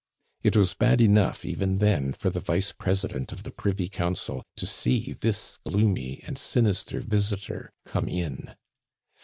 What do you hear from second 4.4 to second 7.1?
to see this gloomy and sinister